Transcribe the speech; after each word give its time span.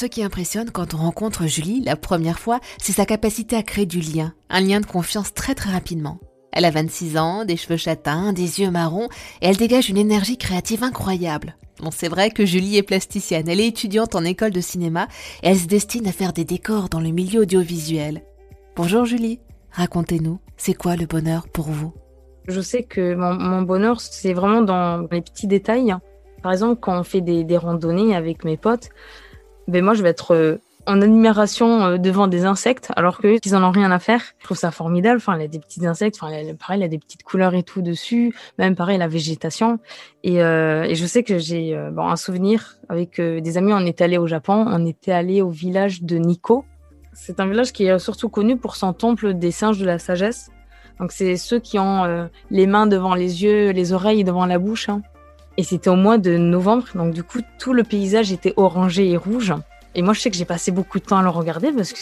Ce 0.00 0.06
qui 0.06 0.22
impressionne 0.22 0.70
quand 0.70 0.94
on 0.94 0.96
rencontre 0.96 1.46
Julie 1.46 1.82
la 1.82 1.94
première 1.94 2.38
fois, 2.38 2.60
c'est 2.78 2.94
sa 2.94 3.04
capacité 3.04 3.54
à 3.54 3.62
créer 3.62 3.84
du 3.84 4.00
lien, 4.00 4.32
un 4.48 4.62
lien 4.62 4.80
de 4.80 4.86
confiance 4.86 5.34
très 5.34 5.54
très 5.54 5.70
rapidement. 5.70 6.18
Elle 6.52 6.64
a 6.64 6.70
26 6.70 7.18
ans, 7.18 7.44
des 7.44 7.58
cheveux 7.58 7.76
châtains, 7.76 8.32
des 8.32 8.60
yeux 8.60 8.70
marrons, 8.70 9.10
et 9.42 9.48
elle 9.48 9.58
dégage 9.58 9.90
une 9.90 9.98
énergie 9.98 10.38
créative 10.38 10.84
incroyable. 10.84 11.54
Bon, 11.80 11.90
c'est 11.90 12.08
vrai 12.08 12.30
que 12.30 12.46
Julie 12.46 12.78
est 12.78 12.82
plasticienne, 12.82 13.46
elle 13.46 13.60
est 13.60 13.66
étudiante 13.66 14.14
en 14.14 14.24
école 14.24 14.52
de 14.52 14.62
cinéma, 14.62 15.06
et 15.42 15.48
elle 15.48 15.58
se 15.58 15.66
destine 15.66 16.08
à 16.08 16.12
faire 16.12 16.32
des 16.32 16.46
décors 16.46 16.88
dans 16.88 17.00
le 17.00 17.10
milieu 17.10 17.42
audiovisuel. 17.42 18.22
Bonjour 18.76 19.04
Julie, 19.04 19.38
racontez-nous, 19.70 20.40
c'est 20.56 20.72
quoi 20.72 20.96
le 20.96 21.04
bonheur 21.04 21.46
pour 21.46 21.66
vous? 21.66 21.92
Je 22.48 22.62
sais 22.62 22.84
que 22.84 23.14
mon, 23.14 23.60
bonheur, 23.60 24.00
c'est 24.00 24.32
vraiment 24.32 24.62
dans 24.62 25.06
les 25.12 25.20
petits 25.20 25.46
détails. 25.46 25.94
Par 26.42 26.52
exemple, 26.52 26.80
quand 26.80 26.98
on 26.98 27.04
fait 27.04 27.20
des, 27.20 27.58
randonnées 27.58 28.16
avec 28.16 28.44
mes 28.44 28.56
potes, 28.56 28.88
ben 29.70 29.84
moi 29.84 29.94
je 29.94 30.02
vais 30.02 30.10
être 30.10 30.34
euh, 30.34 30.56
en 30.86 31.00
admiration 31.00 31.84
euh, 31.84 31.98
devant 31.98 32.26
des 32.26 32.44
insectes 32.44 32.90
alors 32.96 33.18
que 33.18 33.38
qu'ils 33.38 33.54
en 33.54 33.62
ont 33.62 33.70
rien 33.70 33.90
à 33.90 33.98
faire. 33.98 34.20
Je 34.38 34.44
trouve 34.44 34.56
ça 34.56 34.70
formidable. 34.70 35.18
Enfin, 35.18 35.36
il 35.36 35.42
y 35.42 35.44
a 35.44 35.48
des 35.48 35.60
petits 35.60 35.86
insectes. 35.86 36.18
Enfin, 36.20 36.32
pareil, 36.58 36.80
il 36.80 36.82
y 36.82 36.84
a 36.84 36.88
des 36.88 36.98
petites 36.98 37.22
couleurs 37.22 37.54
et 37.54 37.62
tout 37.62 37.80
dessus. 37.82 38.34
Même 38.58 38.74
pareil, 38.74 38.98
la 38.98 39.08
végétation. 39.08 39.78
Et, 40.24 40.42
euh, 40.42 40.92
je 40.92 41.06
sais 41.06 41.22
que 41.22 41.38
j'ai 41.38 41.78
bon, 41.92 42.08
un 42.08 42.16
souvenir 42.16 42.76
avec 42.88 43.20
des 43.20 43.58
amis. 43.58 43.72
On 43.72 43.86
était 43.86 44.04
allé 44.04 44.18
au 44.18 44.26
Japon. 44.26 44.64
On 44.68 44.84
était 44.86 45.12
allé 45.12 45.42
au 45.42 45.50
village 45.50 46.02
de 46.02 46.16
Nikko. 46.16 46.64
C'est 47.12 47.40
un 47.40 47.46
village 47.46 47.72
qui 47.72 47.86
est 47.86 47.98
surtout 47.98 48.28
connu 48.28 48.56
pour 48.56 48.76
son 48.76 48.92
temple 48.92 49.34
des 49.34 49.50
singes 49.50 49.78
de 49.78 49.86
la 49.86 49.98
sagesse. 49.98 50.50
Donc, 50.98 51.12
c'est 51.12 51.36
ceux 51.36 51.60
qui 51.60 51.78
ont 51.78 52.28
les 52.50 52.66
mains 52.66 52.86
devant 52.86 53.14
les 53.14 53.42
yeux, 53.42 53.70
les 53.70 53.92
oreilles 53.92 54.24
devant 54.24 54.46
la 54.46 54.58
bouche. 54.58 54.88
Hein. 54.88 55.02
Et 55.60 55.62
c'était 55.62 55.90
au 55.90 55.94
mois 55.96 56.16
de 56.16 56.38
novembre. 56.38 56.86
Donc, 56.94 57.12
du 57.12 57.22
coup, 57.22 57.40
tout 57.58 57.74
le 57.74 57.84
paysage 57.84 58.32
était 58.32 58.54
orangé 58.56 59.10
et 59.10 59.18
rouge. 59.18 59.52
Et 59.94 60.00
moi, 60.00 60.14
je 60.14 60.20
sais 60.20 60.30
que 60.30 60.36
j'ai 60.38 60.46
passé 60.46 60.70
beaucoup 60.70 60.98
de 60.98 61.04
temps 61.04 61.18
à 61.18 61.22
le 61.22 61.28
regarder 61.28 61.70
parce 61.70 61.92
que 61.92 61.98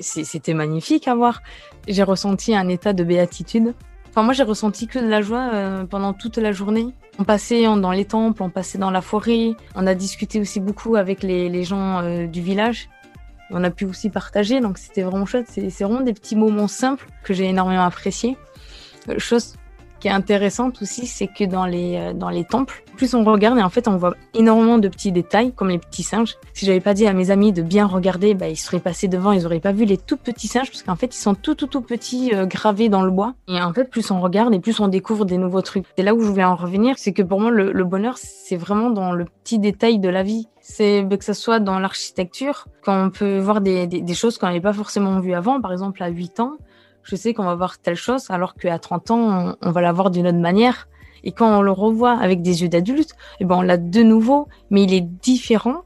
c'était 0.00 0.54
magnifique 0.54 1.08
à 1.08 1.16
voir. 1.16 1.42
J'ai 1.88 2.04
ressenti 2.04 2.54
un 2.54 2.68
état 2.68 2.92
de 2.92 3.02
béatitude. 3.02 3.74
Enfin, 4.08 4.22
moi, 4.22 4.34
j'ai 4.34 4.44
ressenti 4.44 4.86
que 4.86 5.00
de 5.00 5.08
la 5.08 5.20
joie 5.20 5.50
euh, 5.52 5.84
pendant 5.84 6.12
toute 6.12 6.38
la 6.38 6.52
journée. 6.52 6.94
On 7.18 7.24
passait 7.24 7.64
dans 7.64 7.90
les 7.90 8.04
temples, 8.04 8.40
on 8.40 8.50
passait 8.50 8.78
dans 8.78 8.92
la 8.92 9.00
forêt. 9.00 9.56
On 9.74 9.88
a 9.88 9.96
discuté 9.96 10.38
aussi 10.38 10.60
beaucoup 10.60 10.94
avec 10.94 11.24
les, 11.24 11.48
les 11.48 11.64
gens 11.64 12.04
euh, 12.04 12.28
du 12.28 12.40
village. 12.40 12.88
On 13.50 13.64
a 13.64 13.70
pu 13.70 13.84
aussi 13.84 14.10
partager, 14.10 14.60
donc 14.60 14.78
c'était 14.78 15.02
vraiment 15.02 15.26
chouette. 15.26 15.46
C'est 15.48 15.82
vraiment 15.82 16.02
des 16.02 16.12
petits 16.12 16.36
moments 16.36 16.68
simples 16.68 17.08
que 17.24 17.34
j'ai 17.34 17.46
énormément 17.46 17.82
appréciés. 17.82 18.36
Euh, 19.08 19.18
chose 19.18 19.56
qui 20.00 20.08
est 20.08 20.12
intéressante 20.12 20.82
aussi, 20.82 21.06
c'est 21.06 21.28
que 21.28 21.44
dans 21.44 21.66
les, 21.66 21.96
euh, 21.96 22.12
dans 22.12 22.30
les 22.30 22.44
temples, 22.44 22.82
plus 22.96 23.14
on 23.14 23.22
regarde 23.22 23.58
et 23.58 23.62
en 23.62 23.70
fait 23.70 23.86
on 23.86 23.96
voit 23.96 24.14
énormément 24.34 24.78
de 24.78 24.88
petits 24.88 25.12
détails 25.12 25.52
comme 25.52 25.68
les 25.68 25.78
petits 25.78 26.02
singes. 26.02 26.36
Si 26.54 26.66
j'avais 26.66 26.80
pas 26.80 26.94
dit 26.94 27.06
à 27.06 27.12
mes 27.12 27.30
amis 27.30 27.52
de 27.52 27.62
bien 27.62 27.86
regarder, 27.86 28.34
bah, 28.34 28.48
ils 28.48 28.56
seraient 28.56 28.80
passés 28.80 29.08
devant, 29.08 29.32
ils 29.32 29.46
auraient 29.46 29.60
pas 29.60 29.72
vu 29.72 29.84
les 29.84 29.96
tout 29.96 30.16
petits 30.16 30.48
singes 30.48 30.70
parce 30.70 30.82
qu'en 30.82 30.96
fait 30.96 31.14
ils 31.14 31.20
sont 31.20 31.34
tout 31.34 31.54
tout 31.54 31.66
tout 31.66 31.82
petits 31.82 32.34
euh, 32.34 32.46
gravés 32.46 32.88
dans 32.88 33.02
le 33.02 33.10
bois. 33.10 33.34
Et 33.48 33.60
en 33.60 33.72
fait 33.72 33.84
plus 33.84 34.10
on 34.10 34.20
regarde 34.20 34.54
et 34.54 34.60
plus 34.60 34.80
on 34.80 34.88
découvre 34.88 35.24
des 35.24 35.38
nouveaux 35.38 35.62
trucs. 35.62 35.84
C'est 35.96 36.02
là 36.02 36.14
où 36.14 36.20
je 36.20 36.26
voulais 36.26 36.44
en 36.44 36.56
revenir, 36.56 36.96
c'est 36.98 37.12
que 37.12 37.22
pour 37.22 37.40
moi 37.40 37.50
le, 37.50 37.72
le 37.72 37.84
bonheur 37.84 38.16
c'est 38.16 38.56
vraiment 38.56 38.90
dans 38.90 39.12
le 39.12 39.24
petit 39.24 39.58
détail 39.58 39.98
de 39.98 40.08
la 40.08 40.22
vie. 40.22 40.48
C'est 40.60 41.06
que 41.10 41.24
ce 41.24 41.32
soit 41.32 41.58
dans 41.58 41.78
l'architecture, 41.78 42.66
quand 42.84 43.06
on 43.06 43.10
peut 43.10 43.38
voir 43.38 43.60
des, 43.60 43.86
des, 43.86 44.02
des 44.02 44.14
choses 44.14 44.38
qu'on 44.38 44.46
n'avait 44.46 44.60
pas 44.60 44.72
forcément 44.72 45.18
vues 45.20 45.34
avant, 45.34 45.60
par 45.60 45.72
exemple 45.72 46.02
à 46.02 46.08
8 46.08 46.40
ans, 46.40 46.52
je 47.02 47.16
sais 47.16 47.34
qu'on 47.34 47.44
va 47.44 47.54
voir 47.54 47.78
telle 47.78 47.96
chose, 47.96 48.30
alors 48.30 48.54
qu'à 48.54 48.78
30 48.78 49.10
ans, 49.10 49.56
on, 49.60 49.70
va 49.70 49.80
la 49.80 49.92
voir 49.92 50.10
d'une 50.10 50.26
autre 50.26 50.38
manière. 50.38 50.88
Et 51.24 51.32
quand 51.32 51.58
on 51.58 51.62
le 51.62 51.72
revoit 51.72 52.12
avec 52.12 52.42
des 52.42 52.62
yeux 52.62 52.68
d'adulte, 52.68 53.14
eh 53.40 53.44
ben 53.44 53.56
on 53.56 53.62
l'a 53.62 53.76
de 53.76 54.02
nouveau, 54.02 54.48
mais 54.70 54.84
il 54.84 54.94
est 54.94 55.00
différent. 55.00 55.82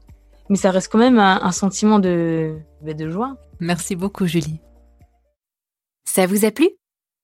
Mais 0.49 0.57
ça 0.57 0.71
reste 0.71 0.91
quand 0.91 0.99
même 0.99 1.19
un, 1.19 1.51
sentiment 1.51 1.99
de, 1.99 2.57
ben, 2.81 2.95
de 2.95 3.09
joie. 3.09 3.35
Merci 3.59 3.95
beaucoup, 3.95 4.27
Julie. 4.27 4.59
Ça 6.07 6.27
vous 6.27 6.45
a 6.45 6.51
plu? 6.51 6.69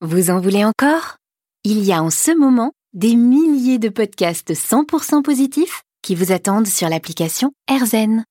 Vous 0.00 0.30
en 0.30 0.40
voulez 0.40 0.64
encore? 0.64 1.16
Il 1.64 1.84
y 1.84 1.92
a 1.92 2.02
en 2.02 2.10
ce 2.10 2.36
moment 2.36 2.72
des 2.92 3.14
milliers 3.14 3.78
de 3.78 3.88
podcasts 3.88 4.52
100% 4.52 5.22
positifs 5.22 5.82
qui 6.02 6.14
vous 6.14 6.32
attendent 6.32 6.66
sur 6.66 6.88
l'application 6.88 7.52
AirZen. 7.70 8.24